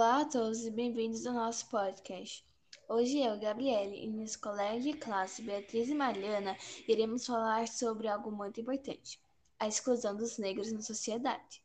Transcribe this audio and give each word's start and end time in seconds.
Olá 0.00 0.22
a 0.22 0.24
todos 0.24 0.64
e 0.64 0.70
bem-vindos 0.70 1.26
ao 1.26 1.34
nosso 1.34 1.68
podcast. 1.68 2.42
Hoje 2.88 3.22
eu, 3.22 3.38
Gabriele, 3.38 4.02
e 4.02 4.08
minhas 4.08 4.34
colegas 4.34 4.82
de 4.82 4.94
classe, 4.94 5.42
Beatriz 5.42 5.90
e 5.90 5.94
Mariana, 5.94 6.56
iremos 6.88 7.26
falar 7.26 7.68
sobre 7.68 8.08
algo 8.08 8.30
muito 8.30 8.58
importante: 8.62 9.20
a 9.58 9.68
exclusão 9.68 10.16
dos 10.16 10.38
negros 10.38 10.72
na 10.72 10.80
sociedade. 10.80 11.62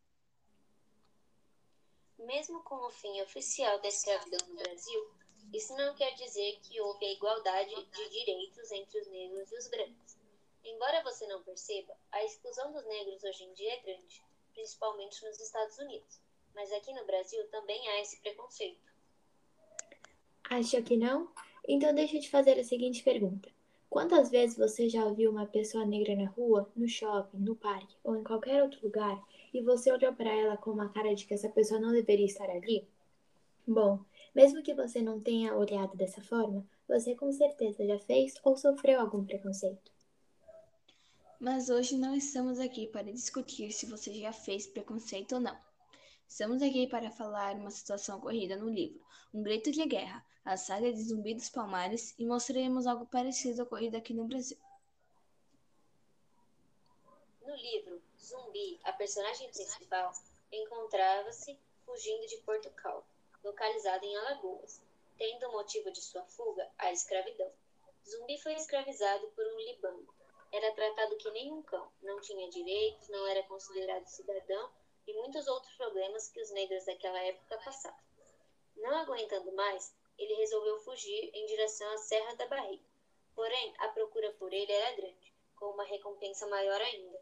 Mesmo 2.20 2.61
com 2.64 2.75
o 2.75 2.89
fim 2.89 3.21
oficial 3.21 3.82
da 3.82 3.88
escravidão 3.88 4.46
no 4.50 4.56
Brasil, 4.56 5.11
isso 5.54 5.74
não 5.78 5.96
quer 5.96 6.14
dizer 6.15 6.60
que 6.60 6.82
houve 6.82 7.06
a 7.06 7.14
igualdade 7.14 7.74
de 7.74 8.10
direitos 8.10 8.70
entre 8.70 9.00
os 9.00 9.07
negros 9.07 9.50
e 9.50 9.57
os 9.60 9.68
brancos. 9.70 10.18
Embora 10.61 11.04
você 11.04 11.25
não 11.28 11.42
perceba, 11.42 11.96
a 12.11 12.21
exclusão 12.25 12.74
dos 12.74 12.86
negros 12.86 13.24
hoje 13.24 13.46
em 13.46 13.54
dia 13.54 13.75
é 13.75 13.79
grande, 13.79 14.21
principalmente 14.54 15.24
nos 15.24 15.39
Estados 15.39 15.78
Unidos 15.78 16.25
mas 16.55 16.71
aqui 16.71 16.93
no 16.93 17.05
Brasil 17.05 17.45
também 17.50 17.87
há 17.89 18.01
esse 18.01 18.19
preconceito. 18.21 18.79
Acha 20.50 20.81
que 20.81 20.95
não? 20.95 21.29
Então 21.68 21.93
deixa 21.93 22.15
eu 22.15 22.21
te 22.21 22.29
fazer 22.29 22.57
a 22.59 22.64
seguinte 22.64 23.04
pergunta. 23.04 23.50
Quantas 23.89 24.29
vezes 24.29 24.57
você 24.57 24.89
já 24.89 25.09
viu 25.11 25.31
uma 25.31 25.45
pessoa 25.45 25.86
negra 25.86 26.15
na 26.15 26.28
rua, 26.29 26.69
no 26.75 26.87
shopping, 26.87 27.37
no 27.37 27.55
parque 27.55 27.95
ou 28.04 28.15
em 28.15 28.23
qualquer 28.23 28.61
outro 28.61 28.79
lugar 28.83 29.23
e 29.54 29.61
você 29.61 29.91
olhou 29.91 30.14
para 30.14 30.31
ela 30.31 30.57
com 30.57 30.71
uma 30.71 30.89
cara 30.89 31.14
de 31.15 31.25
que 31.25 31.33
essa 31.33 31.50
pessoa 31.50 31.79
não 31.79 31.91
deveria 31.91 32.25
estar 32.25 32.50
ali? 32.50 32.88
Bom, 33.67 34.00
mesmo 34.33 34.61
que 34.61 34.73
você 34.73 35.02
não 35.02 35.19
tenha 35.19 35.56
olhado 35.56 35.95
dessa 35.95 36.22
forma, 36.22 36.67
você 36.88 37.16
com 37.16 37.31
certeza 37.31 37.86
já 37.86 37.97
fez 37.97 38.36
ou 38.44 38.56
sofreu 38.56 39.00
algum 39.00 39.25
preconceito. 39.25 39.92
Mas 41.39 41.69
hoje 41.69 41.97
não 41.97 42.16
estamos 42.16 42.59
aqui 42.59 42.88
para 42.88 43.11
discutir 43.11 43.72
se 43.72 43.86
você 43.86 44.14
já 44.14 44.31
fez 44.31 44.67
preconceito 44.67 45.36
ou 45.36 45.42
não. 45.42 45.58
Estamos 46.28 46.62
aqui 46.62 46.88
para 46.88 47.12
falar 47.12 47.56
uma 47.56 47.72
situação 47.72 48.18
ocorrida 48.18 48.58
no 48.58 48.70
livro 48.70 49.00
Um 49.34 49.42
Grito 49.42 49.72
de 49.72 49.86
Guerra, 49.86 50.26
a 50.44 50.58
saga 50.58 50.92
de 50.92 51.02
Zumbi 51.02 51.34
dos 51.34 51.50
Palmares, 51.50 52.14
e 52.20 52.26
mostraremos 52.26 52.88
algo 52.88 53.06
parecido 53.06 53.64
ocorrido 53.64 53.95
aqui 53.95 54.14
no 54.14 54.26
Brasil. 54.26 54.58
No 57.42 57.56
livro 57.56 58.02
Zumbi, 58.20 58.80
a 58.84 58.92
personagem 58.92 59.50
principal 59.50 60.12
encontrava-se 60.52 61.58
fugindo 61.86 62.28
de 62.28 62.38
Portugal, 62.38 63.08
localizado 63.44 64.03
em 64.03 64.18
Alagoas, 64.18 64.81
tendo 65.18 65.48
o 65.48 65.52
motivo 65.53 65.90
de 65.92 66.02
sua 66.02 66.23
fuga 66.26 66.70
a 66.78 66.92
escravidão. 66.92 67.52
Zumbi 68.06 68.38
foi 68.42 68.56
escravizado 68.56 69.28
por 69.30 69.46
um 69.46 69.59
libano. 69.59 70.08
Era 70.52 70.73
tratado 70.73 71.16
que 71.18 71.31
nem 71.31 71.53
um 71.53 71.62
cão, 71.62 71.88
não 72.02 72.20
tinha 72.20 72.50
direitos, 72.50 73.08
não 73.09 73.26
era 73.28 73.44
considerado 73.44 74.06
cidadão 74.08 74.70
e 75.08 75.14
muitos 75.14 75.48
outros 75.48 75.73
problemas 75.75 76.30
que 76.30 76.42
os 76.42 76.52
negros 76.52 76.86
daquela 76.86 77.20
época 77.20 77.58
passavam. 77.64 78.00
Não 78.78 78.98
aguentando 78.98 79.52
mais, 79.53 79.94
ele 80.17 80.34
resolveu 80.36 80.80
fugir 80.80 81.31
em 81.34 81.45
direção 81.45 81.89
à 81.94 81.97
Serra 81.97 82.36
da 82.36 82.47
Barriga. 82.47 82.84
Porém, 83.36 83.73
a 83.80 83.89
procura 83.89 84.31
por 84.34 84.52
ele 84.53 84.72
era 84.72 84.95
grande, 84.95 85.34
com 85.56 85.67
uma 85.67 85.84
recompensa 85.84 86.47
maior 86.47 86.81
ainda. 86.81 87.20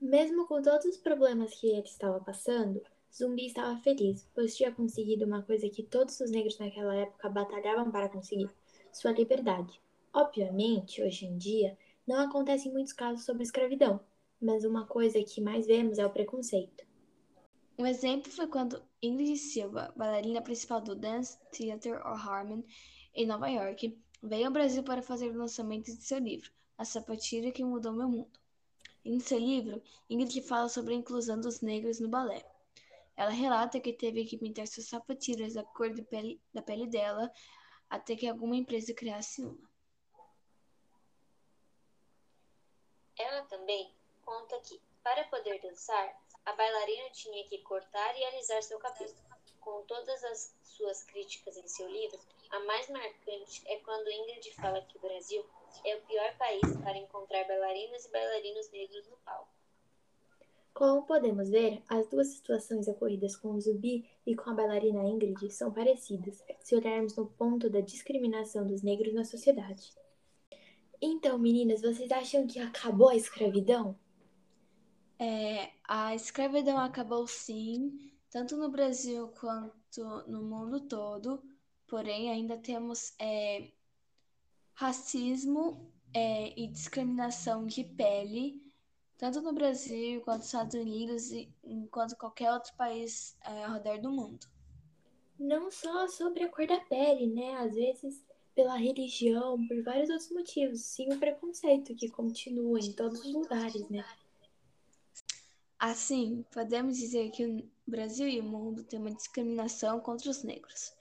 Mesmo 0.00 0.46
com 0.46 0.60
todos 0.60 0.84
os 0.84 0.98
problemas 0.98 1.54
que 1.54 1.68
ele 1.68 1.80
estava 1.80 2.20
passando, 2.20 2.84
Zumbi 3.12 3.46
estava 3.46 3.76
feliz, 3.78 4.28
pois 4.34 4.56
tinha 4.56 4.72
conseguido 4.72 5.24
uma 5.24 5.42
coisa 5.42 5.70
que 5.70 5.82
todos 5.82 6.18
os 6.20 6.30
negros 6.30 6.58
naquela 6.58 6.94
época 6.94 7.28
batalhavam 7.28 7.90
para 7.90 8.08
conseguir: 8.08 8.50
sua 8.92 9.12
liberdade. 9.12 9.80
Obviamente, 10.12 11.02
hoje 11.02 11.26
em 11.26 11.38
dia, 11.38 11.78
não 12.06 12.20
acontecem 12.20 12.72
muitos 12.72 12.92
casos 12.92 13.24
sobre 13.24 13.44
escravidão, 13.44 14.00
mas 14.40 14.64
uma 14.64 14.86
coisa 14.86 15.22
que 15.22 15.40
mais 15.40 15.66
vemos 15.66 15.98
é 15.98 16.06
o 16.06 16.10
preconceito. 16.10 16.84
Um 17.76 17.86
exemplo 17.86 18.30
foi 18.30 18.46
quando 18.46 18.82
Ingrid 19.02 19.36
Silva, 19.36 19.92
bailarina 19.96 20.40
principal 20.40 20.80
do 20.80 20.94
Dance 20.94 21.38
Theater 21.50 22.06
of 22.06 22.20
Harmony 22.20 22.64
em 23.14 23.26
Nova 23.26 23.48
York, 23.48 24.00
veio 24.22 24.46
ao 24.46 24.52
Brasil 24.52 24.82
para 24.82 25.02
fazer 25.02 25.30
o 25.30 25.38
lançamento 25.38 25.86
de 25.86 26.02
seu 26.02 26.18
livro, 26.18 26.52
A 26.78 26.84
Sapatilha 26.84 27.50
que 27.50 27.64
Mudou 27.64 27.92
Meu 27.92 28.08
Mundo. 28.08 28.38
Em 29.04 29.18
seu 29.18 29.38
livro, 29.38 29.82
Ingrid 30.08 30.40
fala 30.42 30.68
sobre 30.68 30.94
a 30.94 30.96
inclusão 30.96 31.40
dos 31.40 31.60
negros 31.60 32.00
no 32.00 32.08
balé. 32.08 32.44
Ela 33.16 33.30
relata 33.30 33.80
que 33.80 33.92
teve 33.92 34.24
que 34.24 34.38
pintar 34.38 34.66
suas 34.66 34.88
sapatilhas 34.88 35.54
da 35.54 35.62
cor 35.62 35.92
de 35.92 36.02
pele, 36.02 36.40
da 36.52 36.62
pele 36.62 36.86
dela 36.86 37.30
até 37.90 38.16
que 38.16 38.26
alguma 38.26 38.56
empresa 38.56 38.94
criasse 38.94 39.42
uma. 39.42 39.68
Ela 43.16 43.42
também 43.42 43.94
conta 44.24 44.58
que, 44.60 44.80
para 45.02 45.24
poder 45.24 45.60
dançar, 45.60 46.20
a 46.44 46.52
bailarina 46.52 47.10
tinha 47.10 47.44
que 47.44 47.58
cortar 47.58 48.18
e 48.18 48.24
alisar 48.24 48.62
seu 48.62 48.78
cabelo. 48.78 49.14
Com 49.60 49.82
todas 49.82 50.22
as 50.24 50.54
suas 50.62 51.02
críticas 51.04 51.56
em 51.56 51.66
seu 51.66 51.88
livro, 51.88 52.18
a 52.50 52.60
mais 52.60 52.88
marcante 52.88 53.62
é 53.66 53.76
quando 53.80 54.10
Ingrid 54.10 54.52
fala 54.54 54.82
que 54.82 54.96
o 54.96 55.00
Brasil 55.00 55.44
é 55.84 55.96
o 55.96 56.02
pior 56.02 56.36
país 56.36 56.76
para 56.82 56.98
encontrar 56.98 57.44
bailarinas 57.44 58.04
e 58.04 58.10
bailarinos 58.10 58.70
negros 58.70 59.08
no 59.08 59.16
palco. 59.18 59.48
Como 60.74 61.06
podemos 61.06 61.48
ver, 61.48 61.82
as 61.88 62.08
duas 62.08 62.28
situações 62.28 62.88
ocorridas 62.88 63.36
com 63.36 63.52
o 63.52 63.60
Zubi 63.60 64.04
e 64.26 64.34
com 64.34 64.50
a 64.50 64.54
bailarina 64.54 65.04
Ingrid 65.04 65.50
são 65.50 65.72
parecidas, 65.72 66.44
se 66.60 66.74
olharmos 66.74 67.16
no 67.16 67.26
ponto 67.26 67.70
da 67.70 67.80
discriminação 67.80 68.66
dos 68.66 68.82
negros 68.82 69.14
na 69.14 69.24
sociedade. 69.24 69.94
Então, 71.00 71.38
meninas, 71.38 71.80
vocês 71.80 72.10
acham 72.10 72.46
que 72.46 72.58
acabou 72.58 73.10
a 73.10 73.16
escravidão? 73.16 73.96
É, 75.18 75.70
a 75.84 76.14
escravidão 76.14 76.78
acabou 76.78 77.26
sim, 77.26 78.12
tanto 78.30 78.56
no 78.56 78.68
Brasil 78.68 79.28
quanto 79.40 80.24
no 80.26 80.42
mundo 80.42 80.80
todo, 80.80 81.42
porém 81.86 82.30
ainda 82.30 82.58
temos 82.58 83.14
é, 83.18 83.70
racismo 84.72 85.90
é, 86.12 86.58
e 86.58 86.66
discriminação 86.66 87.66
de 87.66 87.84
pele, 87.84 88.60
tanto 89.16 89.40
no 89.40 89.52
Brasil 89.52 90.20
quanto 90.22 90.38
nos 90.38 90.46
Estados 90.46 90.74
Unidos 90.74 91.30
e 91.30 91.48
quanto 91.90 92.16
qualquer 92.16 92.52
outro 92.52 92.74
país 92.76 93.36
é, 93.44 93.64
ao 93.64 93.74
redor 93.74 94.00
do 94.00 94.10
mundo. 94.10 94.46
Não 95.38 95.70
só 95.70 96.08
sobre 96.08 96.44
a 96.44 96.48
cor 96.48 96.66
da 96.66 96.80
pele, 96.80 97.26
né? 97.26 97.56
Às 97.56 97.74
vezes 97.74 98.24
pela 98.54 98.76
religião, 98.76 99.64
por 99.66 99.82
vários 99.82 100.08
outros 100.10 100.30
motivos, 100.30 100.80
sim 100.80 101.12
o 101.12 101.18
preconceito 101.18 101.94
que 101.94 102.08
continua 102.08 102.78
em 102.78 102.92
todos 102.92 103.20
os 103.20 103.32
lugares, 103.32 103.88
né? 103.88 104.04
Assim, 105.78 106.44
podemos 106.52 106.96
dizer 106.96 107.30
que 107.30 107.44
o 107.44 107.70
Brasil 107.86 108.28
e 108.28 108.40
o 108.40 108.44
mundo 108.44 108.84
têm 108.84 108.98
uma 108.98 109.14
discriminação 109.14 110.00
contra 110.00 110.30
os 110.30 110.42
negros. 110.42 110.94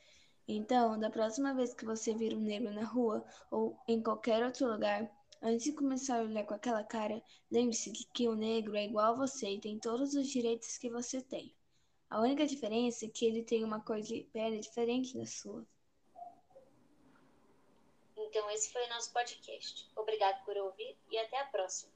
Então, 0.48 1.00
da 1.00 1.10
próxima 1.10 1.54
vez 1.54 1.74
que 1.74 1.86
você 1.86 2.14
vir 2.14 2.36
um 2.36 2.42
negro 2.42 2.74
na 2.74 2.84
rua 2.84 3.26
ou 3.50 3.78
em 3.88 4.02
qualquer 4.02 4.44
outro 4.44 4.70
lugar, 4.70 5.10
antes 5.42 5.64
de 5.64 5.72
começar 5.72 6.20
a 6.20 6.24
olhar 6.24 6.44
com 6.46 6.54
aquela 6.54 6.84
cara, 6.84 7.24
lembre-se 7.50 7.92
de 7.92 8.06
que 8.14 8.28
o 8.28 8.36
negro 8.36 8.76
é 8.76 8.84
igual 8.84 9.14
a 9.14 9.18
você 9.18 9.52
e 9.52 9.62
tem 9.62 9.80
todos 9.80 10.16
os 10.16 10.28
direitos 10.28 10.78
que 10.78 10.90
você 10.90 11.22
tem. 11.22 11.56
A 12.10 12.20
única 12.20 12.46
diferença 12.46 13.06
é 13.06 13.10
que 13.10 13.26
ele 13.26 13.44
tem 13.44 13.64
uma 13.64 13.80
cor 13.80 14.02
de 14.02 14.28
pele 14.34 14.60
diferente 14.60 15.18
da 15.18 15.26
sua. 15.26 15.66
Então, 18.18 18.50
esse 18.52 18.72
foi 18.72 18.86
o 18.86 18.90
nosso 18.90 19.14
podcast. 19.14 19.90
Obrigado 19.96 20.44
por 20.44 20.58
ouvir 20.58 20.98
e 21.10 21.18
até 21.18 21.40
a 21.40 21.46
próxima. 21.46 21.92